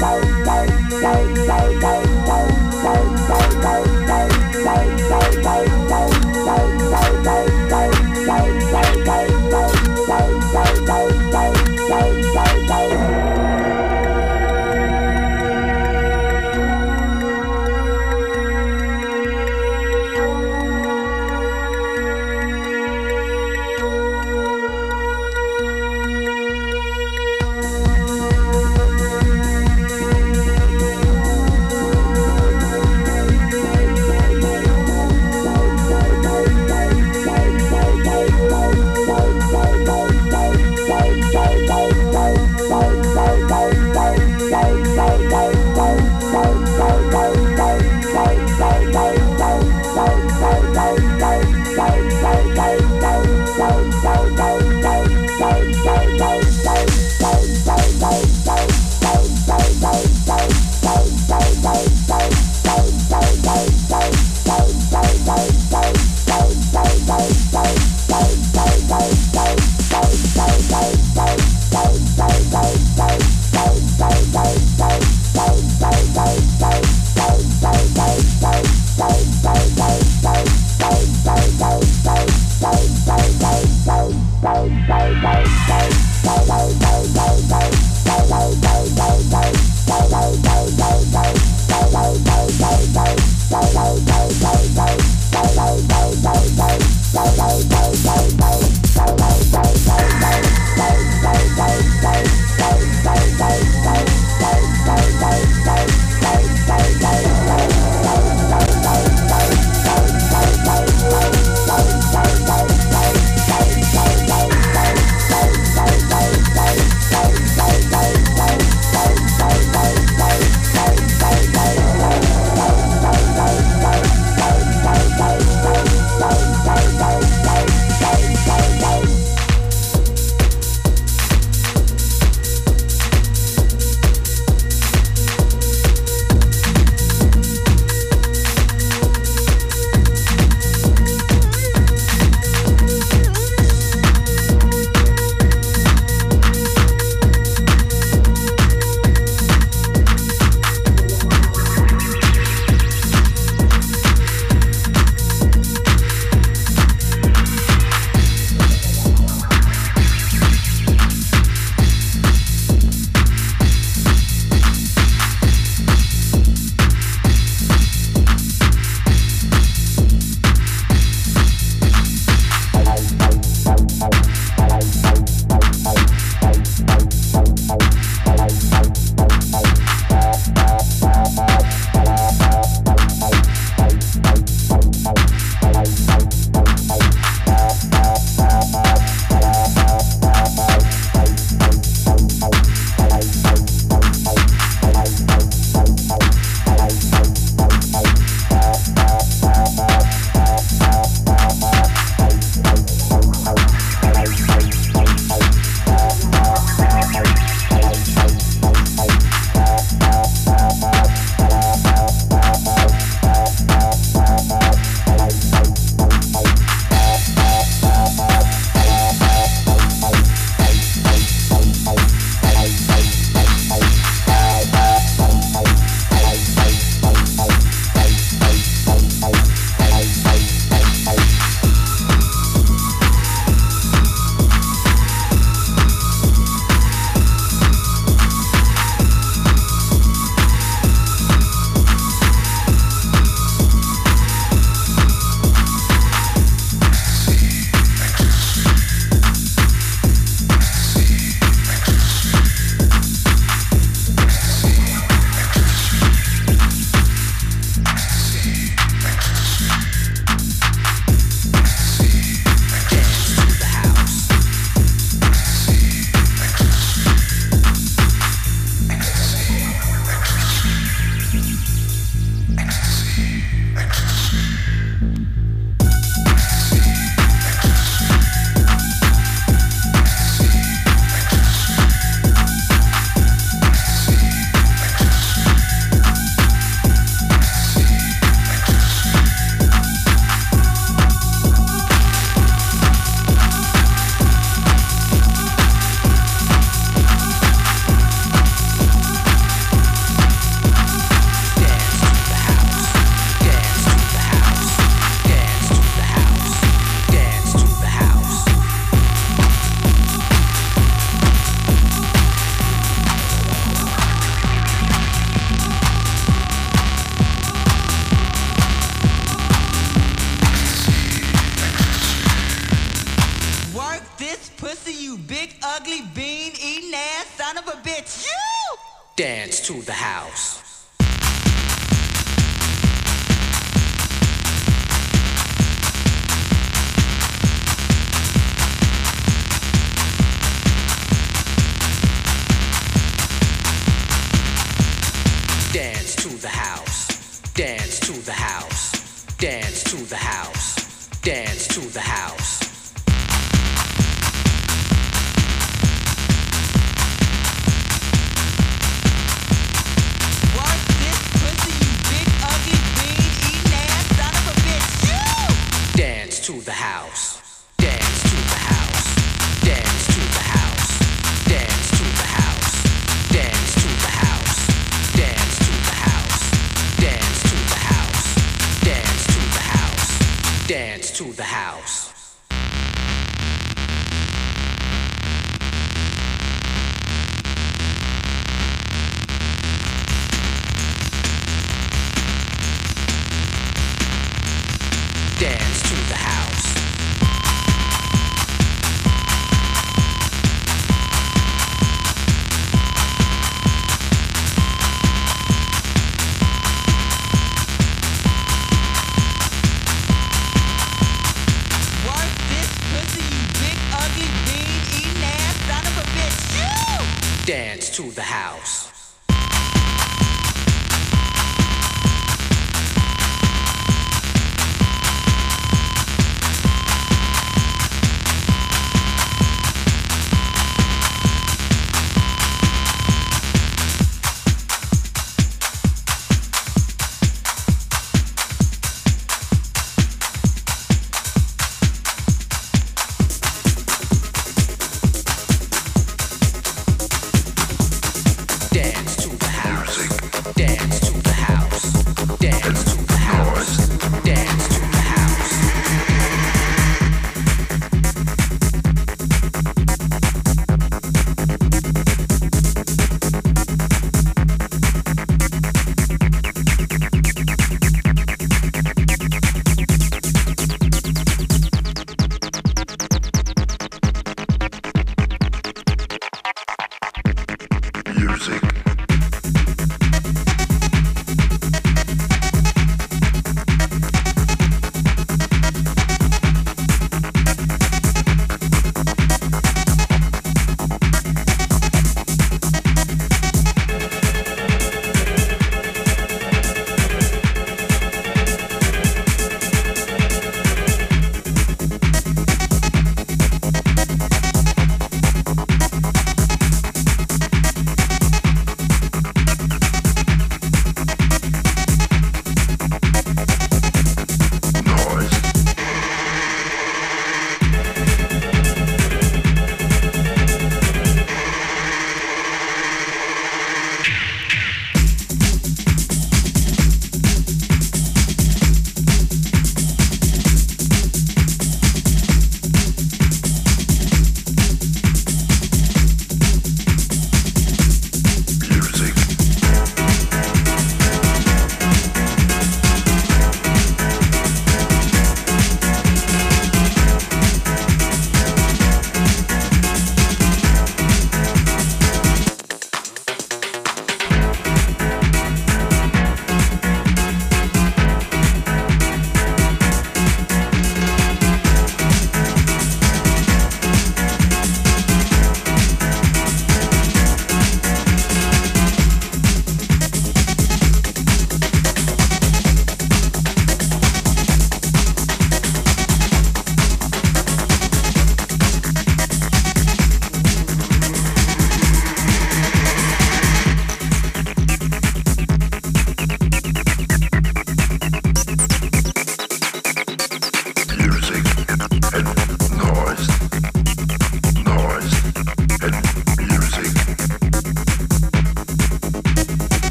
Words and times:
Bye. 0.00 0.24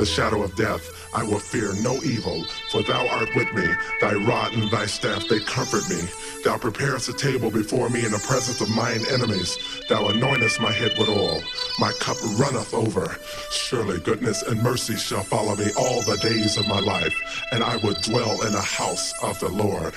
The 0.00 0.06
shadow 0.06 0.42
of 0.42 0.56
death, 0.56 1.10
I 1.14 1.22
will 1.22 1.38
fear 1.38 1.74
no 1.82 1.94
evil, 2.02 2.42
for 2.70 2.82
thou 2.82 3.06
art 3.08 3.28
with 3.36 3.52
me. 3.52 3.66
Thy 4.00 4.14
rod 4.14 4.54
and 4.54 4.70
thy 4.70 4.86
staff, 4.86 5.28
they 5.28 5.40
comfort 5.40 5.86
me. 5.90 6.00
Thou 6.42 6.56
preparest 6.56 7.10
a 7.10 7.12
table 7.12 7.50
before 7.50 7.90
me 7.90 8.06
in 8.06 8.10
the 8.10 8.24
presence 8.26 8.62
of 8.62 8.70
mine 8.70 9.02
enemies. 9.12 9.58
Thou 9.90 10.08
anointest 10.08 10.58
my 10.58 10.72
head 10.72 10.96
with 10.98 11.10
oil. 11.10 11.42
My 11.78 11.92
cup 12.00 12.16
runneth 12.38 12.72
over. 12.72 13.14
Surely 13.50 14.00
goodness 14.00 14.42
and 14.42 14.62
mercy 14.62 14.96
shall 14.96 15.22
follow 15.22 15.54
me 15.54 15.66
all 15.76 16.00
the 16.00 16.16
days 16.16 16.56
of 16.56 16.66
my 16.66 16.80
life, 16.80 17.14
and 17.52 17.62
I 17.62 17.76
will 17.76 17.94
dwell 18.00 18.40
in 18.46 18.54
the 18.54 18.62
house 18.62 19.12
of 19.22 19.38
the 19.38 19.50
Lord 19.50 19.94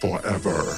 forever. 0.00 0.76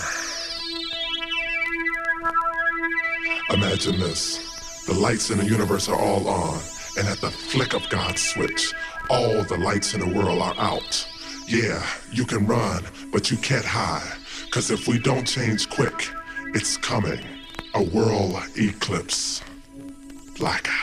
Imagine 3.55 3.99
this. 3.99 4.85
The 4.85 4.95
lights 4.95 5.31
in 5.31 5.39
the 5.39 5.47
universe 5.47 5.89
are 5.89 5.99
all 5.99 6.29
on, 6.29 6.61
and 6.97 7.07
at 7.09 7.21
the 7.21 7.31
flick 7.31 7.75
of 7.75 7.89
God's 7.89 8.23
switch, 8.23 8.73
all 9.11 9.43
the 9.45 9.59
lights 9.59 9.95
in 9.95 10.01
the 10.01 10.19
world 10.19 10.41
are 10.41 10.55
out. 10.59 11.07
Yeah, 11.47 11.85
you 12.11 12.25
can 12.25 12.47
run, 12.47 12.85
but 13.13 13.31
you 13.31 13.37
can't 13.37 13.65
hide. 13.65 14.17
Cause 14.51 14.71
if 14.71 14.89
we 14.89 14.99
don't 14.99 15.27
change 15.27 15.69
quick, 15.69 16.11
it's 16.55 16.77
coming. 16.77 17.21
A 17.75 17.83
world 17.83 18.37
eclipse. 18.57 19.43
Blackout. 20.39 20.76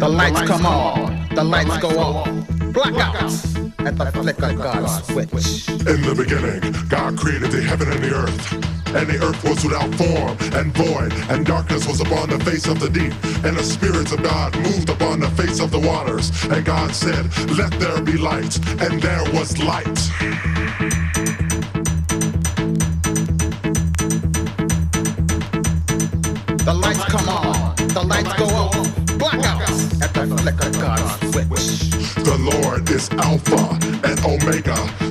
The 0.00 0.08
lights 0.08 0.40
come 0.48 0.64
on, 0.64 1.28
the 1.34 1.44
lights 1.44 1.76
go 1.76 1.90
off. 1.98 2.26
Blackouts 2.72 3.86
at 3.86 3.98
the 3.98 4.10
flick 4.12 4.42
of 4.42 4.56
God's 4.56 5.06
switch. 5.06 5.68
In 5.68 6.00
the 6.00 6.14
beginning, 6.16 6.88
God 6.88 7.18
created 7.18 7.50
the 7.50 7.60
heaven 7.60 7.92
and 7.92 8.02
the 8.02 8.14
earth. 8.14 8.52
And 8.96 9.06
the 9.06 9.22
earth 9.22 9.44
was 9.44 9.62
without 9.62 9.94
form 9.96 10.38
and 10.58 10.74
void, 10.74 11.12
and 11.28 11.44
darkness 11.44 11.86
was 11.86 12.00
upon 12.00 12.30
the 12.30 12.40
face 12.40 12.66
of 12.66 12.80
the 12.80 12.88
deep. 12.88 13.12
And 13.44 13.54
the 13.54 13.62
spirits 13.62 14.12
of 14.12 14.22
God 14.22 14.56
moved 14.60 14.88
upon 14.88 15.20
the 15.20 15.28
face 15.32 15.60
of 15.60 15.70
the 15.70 15.78
waters. 15.78 16.30
And 16.46 16.64
God 16.64 16.94
said, 16.94 17.26
Let 17.50 17.70
there 17.78 18.00
be 18.00 18.16
light, 18.16 18.56
and 18.80 19.02
there 19.02 19.22
was 19.34 19.58
light. 19.62 19.98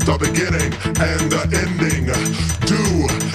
the 0.09 0.17
beginning 0.17 0.73
and 1.05 1.31
the 1.31 1.41
ending. 1.53 2.05
Do 2.65 3.28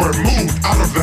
were 0.00 0.12
moved 0.24 0.64
out 0.64 0.80
of 0.80 0.94
the 0.94 0.99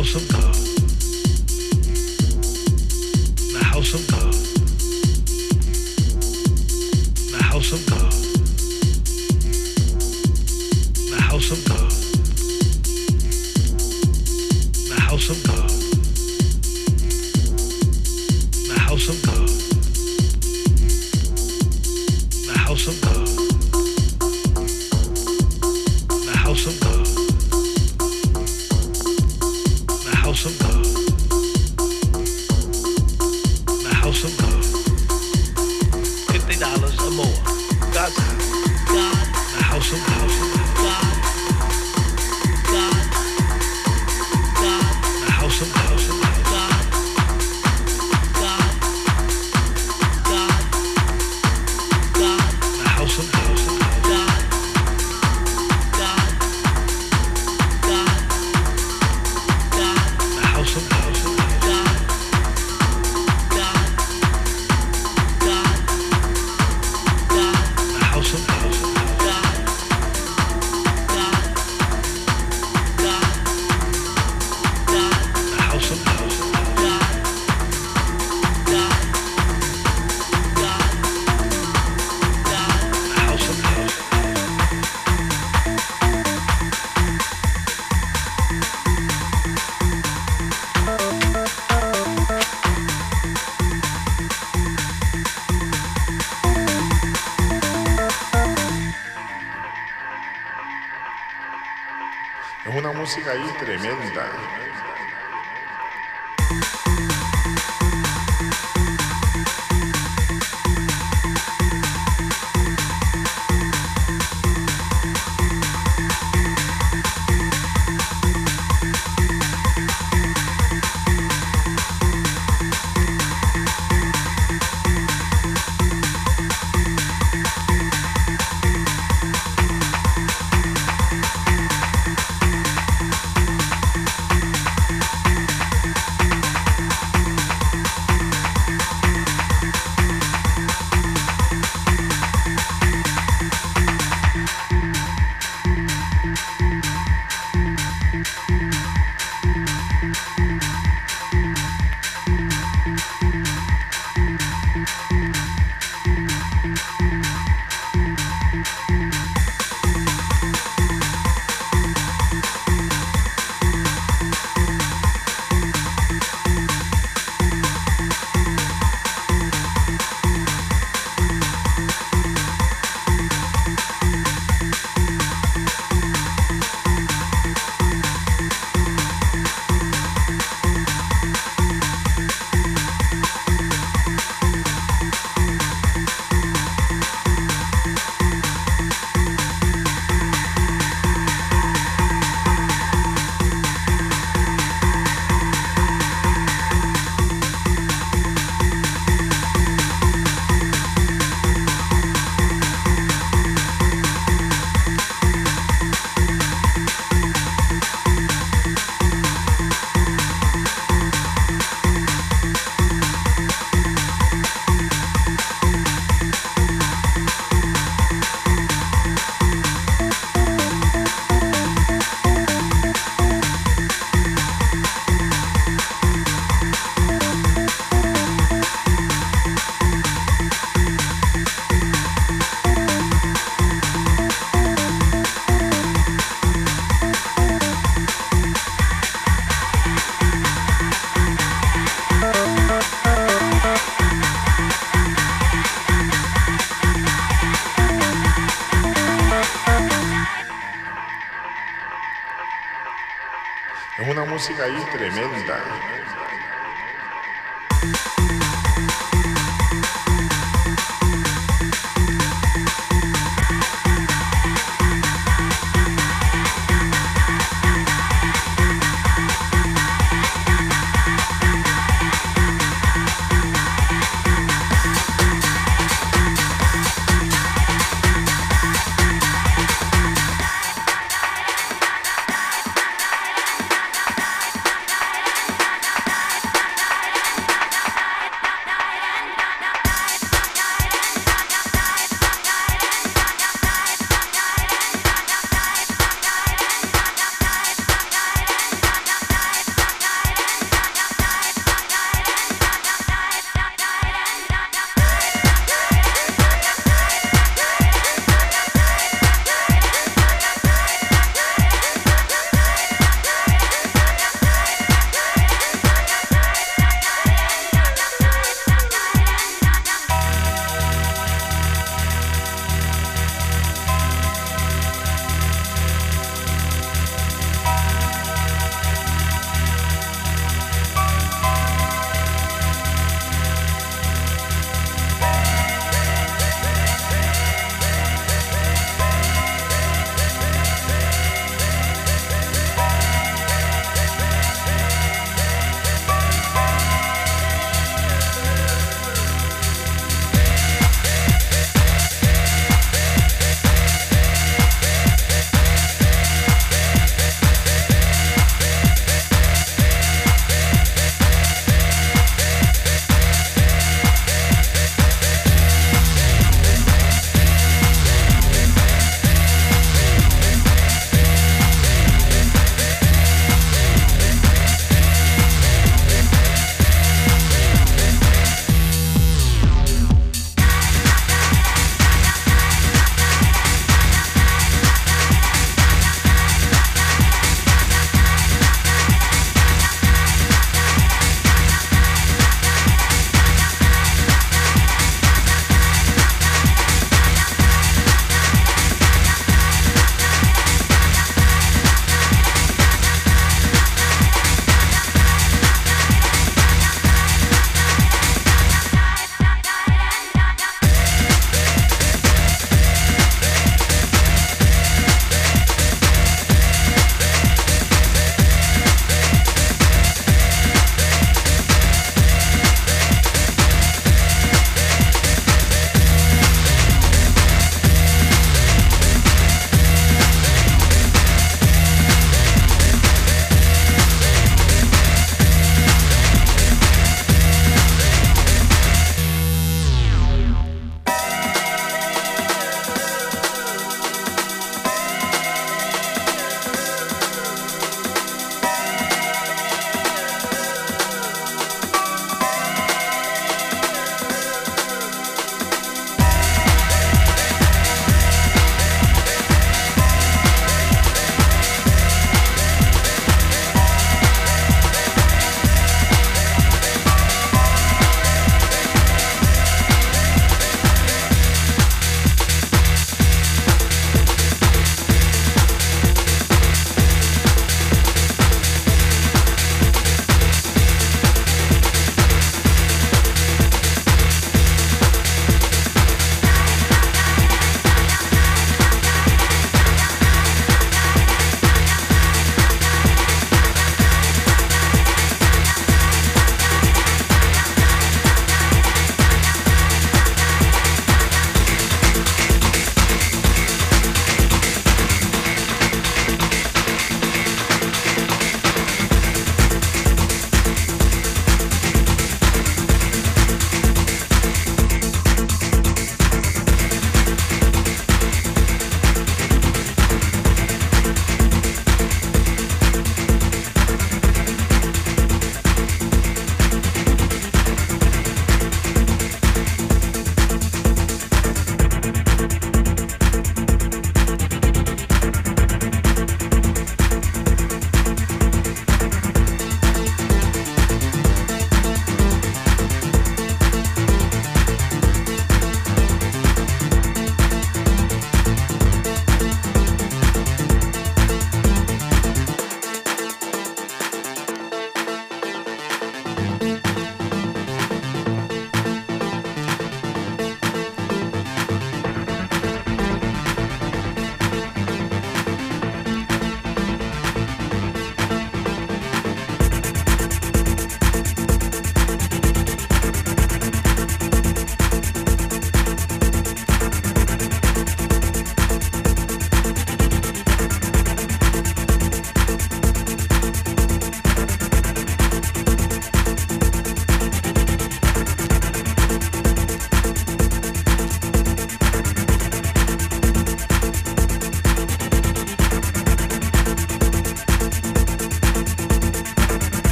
house 0.00 0.14
of 0.14 0.26
God, 0.28 0.49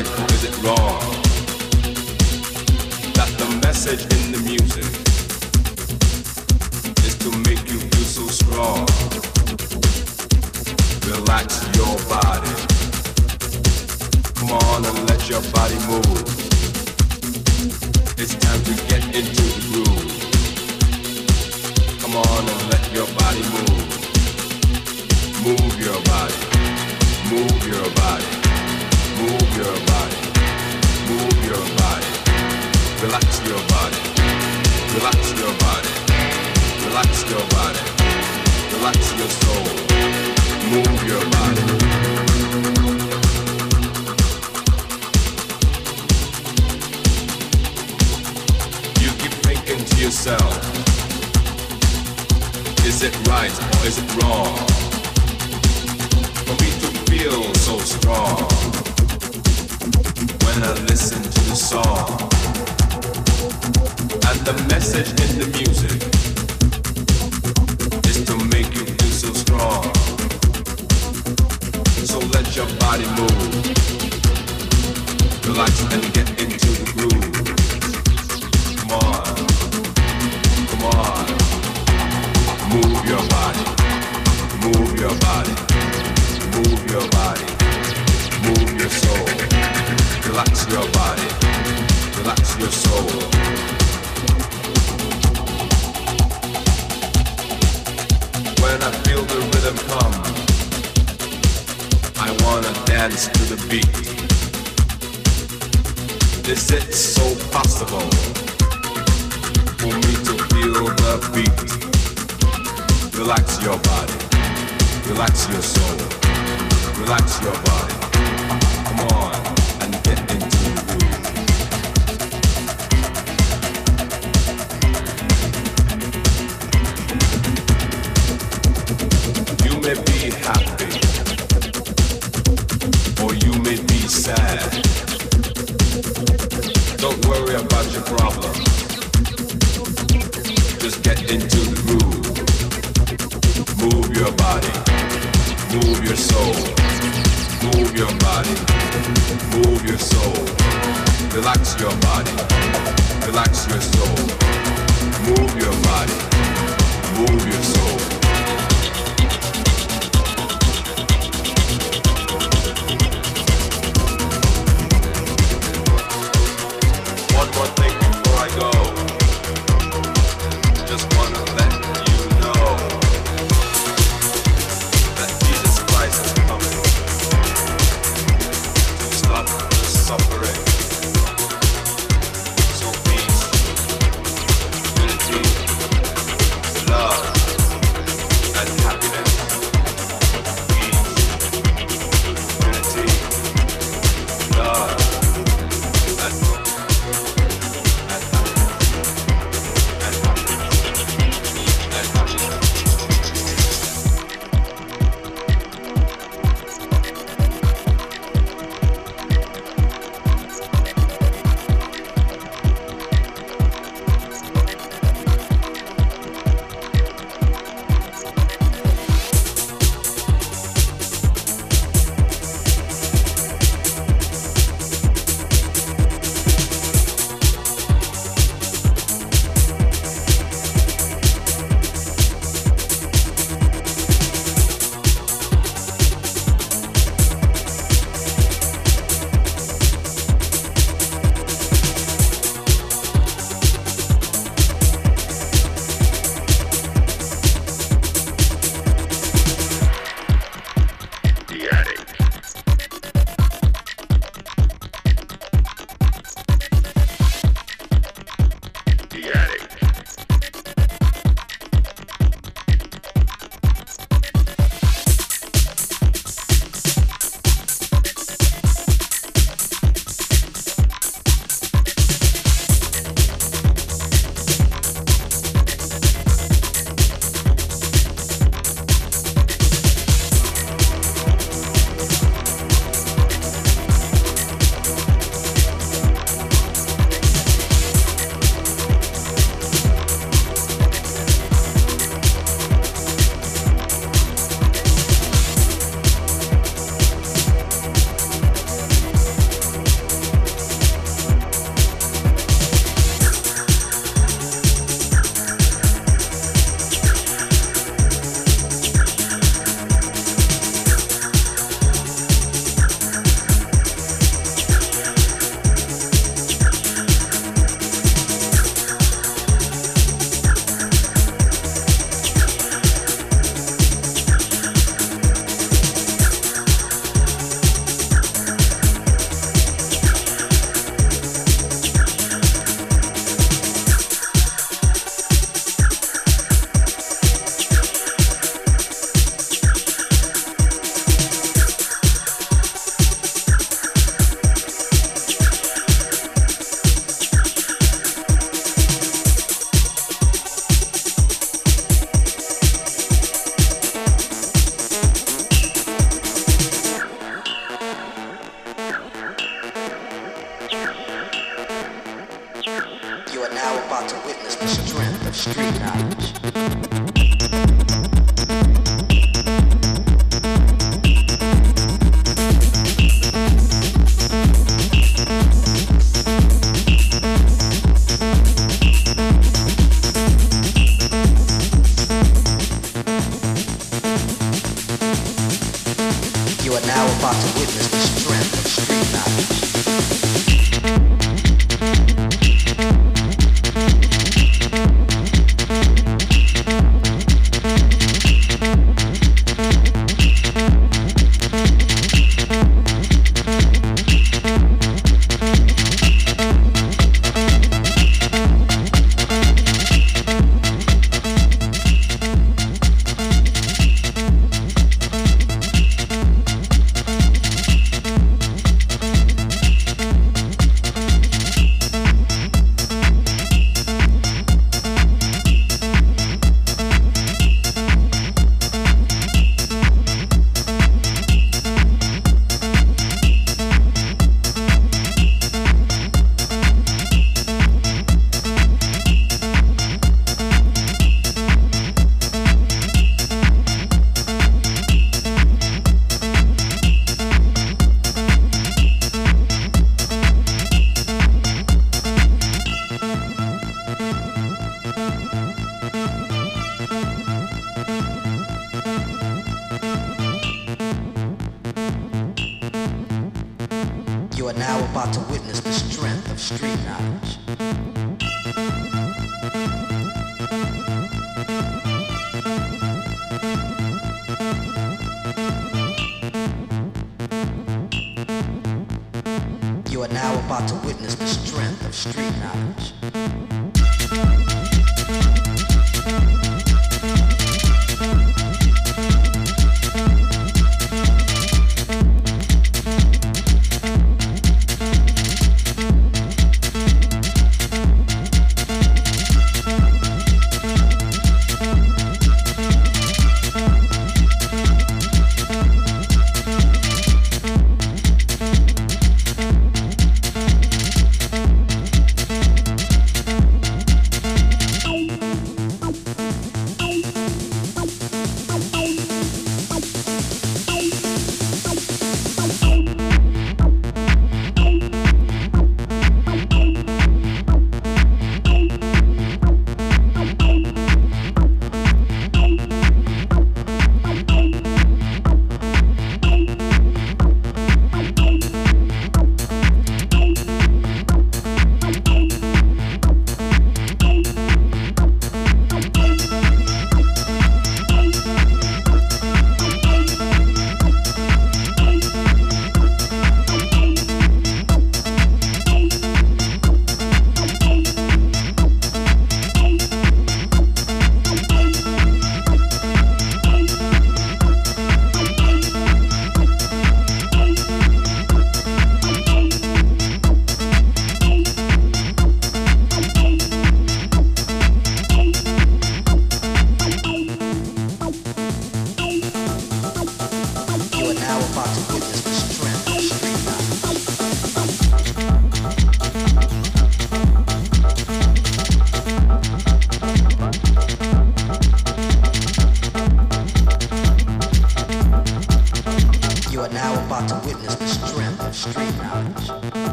is 0.00 0.44
it 0.44 0.56
wrong? 0.62 1.21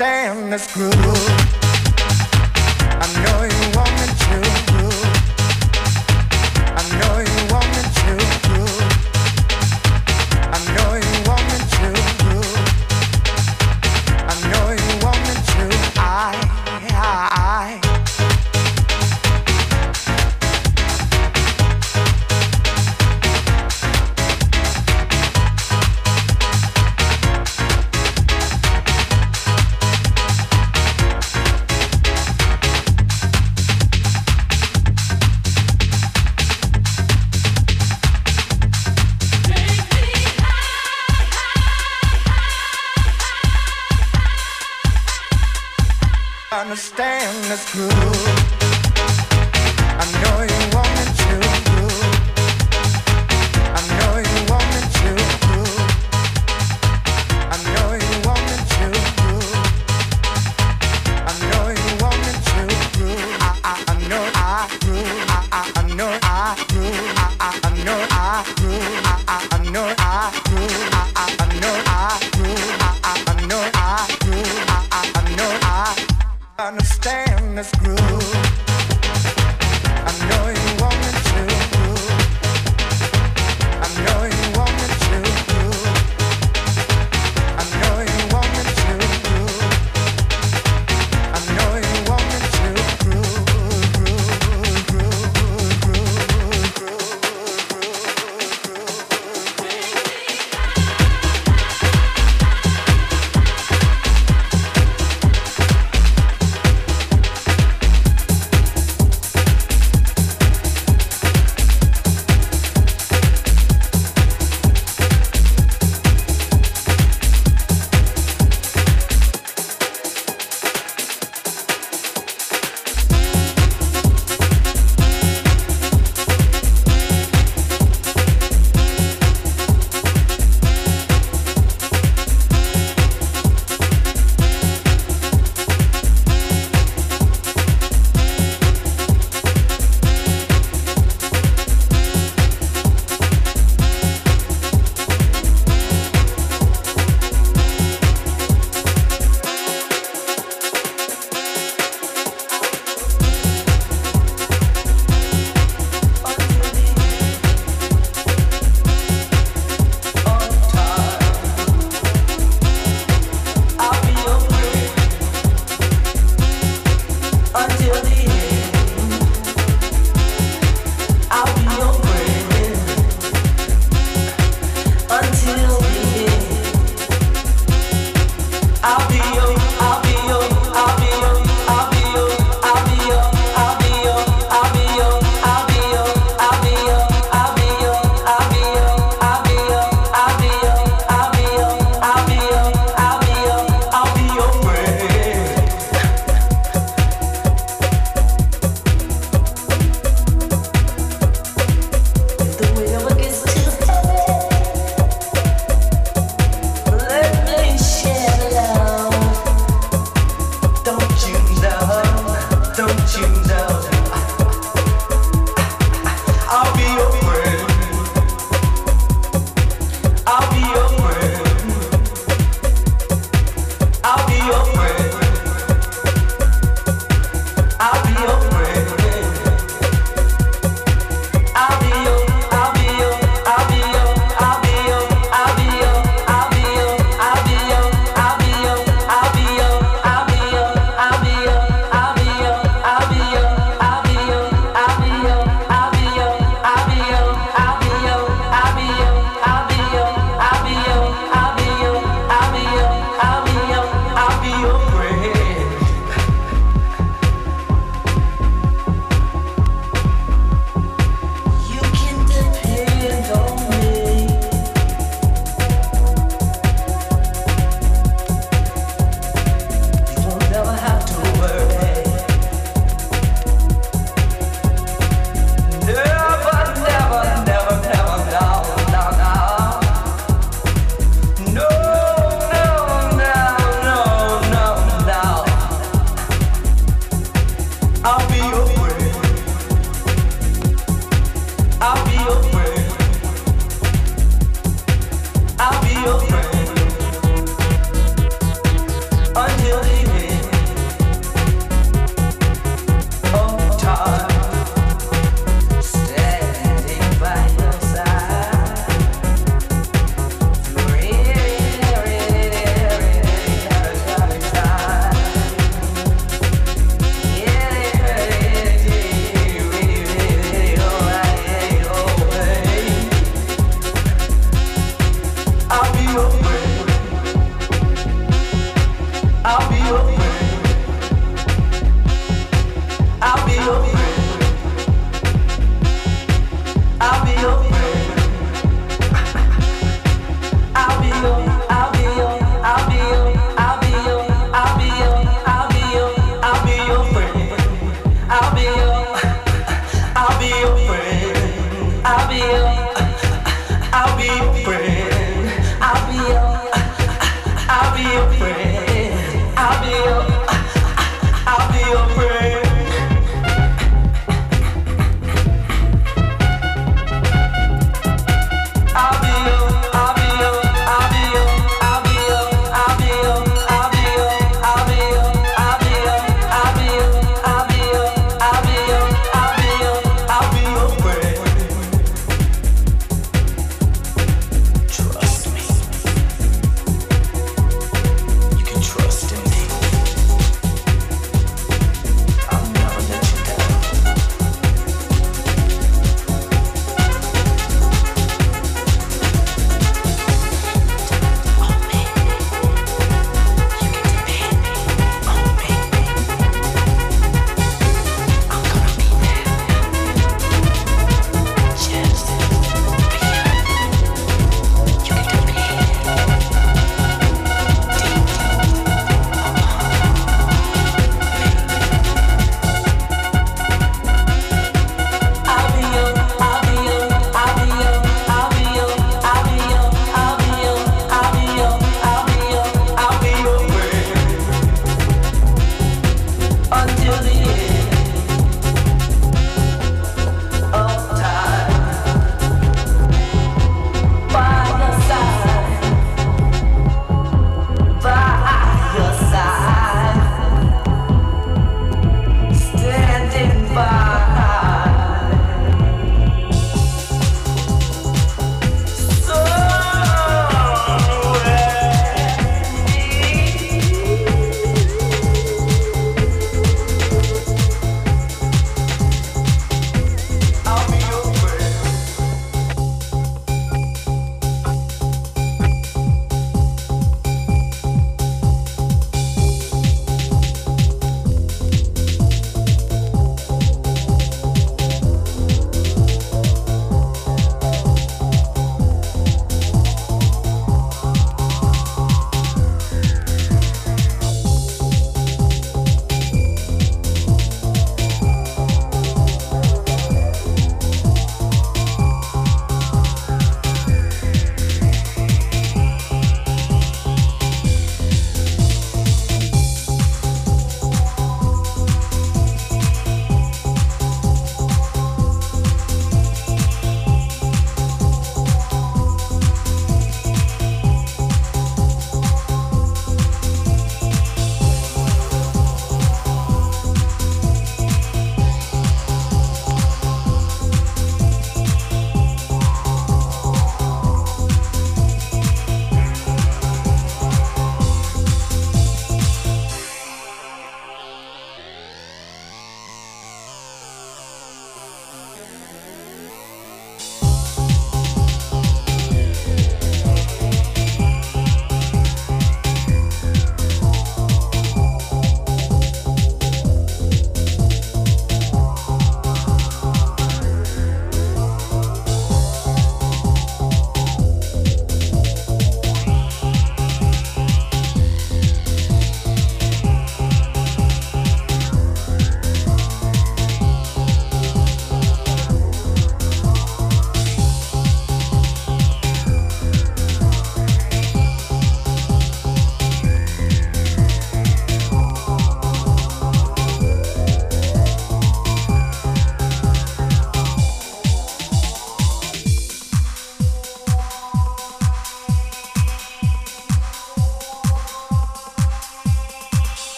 Understand 0.00 0.52
this 0.52 0.72
groove. 0.72 1.27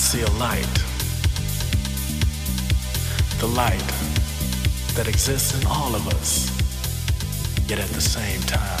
See 0.00 0.22
a 0.22 0.30
light. 0.38 0.76
The 3.38 3.46
light 3.46 3.92
that 4.94 5.06
exists 5.06 5.60
in 5.60 5.66
all 5.66 5.94
of 5.94 6.08
us, 6.08 6.48
yet 7.68 7.78
at 7.78 7.90
the 7.90 8.00
same 8.00 8.40
time, 8.42 8.80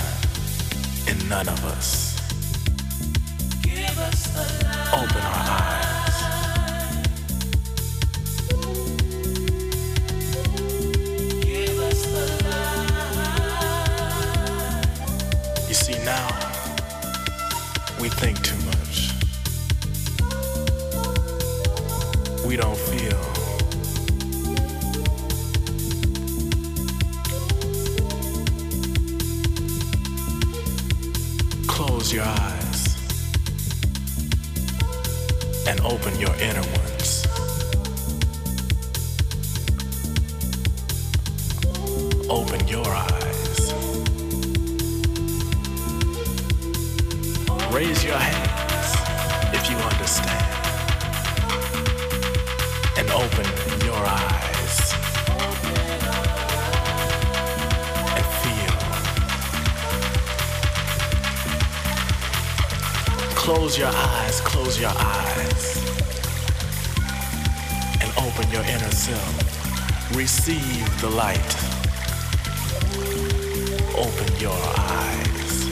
in 1.06 1.28
none 1.28 1.48
of 1.48 1.64
us. 1.66 2.10
Open 4.92 5.22
our 5.22 5.50
eyes. 5.60 5.79
Your 36.20 36.34
inner 36.34 36.60
ones. 36.60 37.26
Open 42.28 42.68
your 42.68 42.86
eyes. 42.86 43.72
Raise 47.72 48.04
your 48.04 48.18
hands 48.18 48.96
if 49.54 49.70
you 49.70 49.76
understand. 49.78 50.44
And 52.98 53.10
open 53.10 53.46
your 53.86 54.04
eyes. 54.04 54.92
And 58.18 58.26
feel. 58.42 58.76
Close 63.34 63.78
your 63.78 63.88
eyes, 63.88 64.40
close 64.42 64.78
your 64.78 64.92
eyes. 64.94 65.89
Your 68.52 68.62
inner 68.62 68.90
self. 68.90 70.16
Receive 70.16 71.00
the 71.00 71.08
light. 71.08 71.38
Open 73.96 74.36
your 74.40 74.58
eyes. 74.76 75.64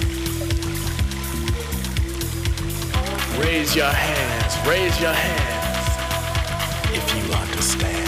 Raise 3.38 3.74
your 3.74 3.90
hands, 3.90 4.68
raise 4.68 5.00
your 5.00 5.12
hands 5.12 5.88
if 6.94 7.16
you 7.16 7.32
understand. 7.34 8.07